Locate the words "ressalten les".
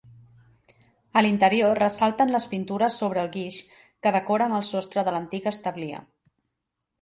1.83-2.47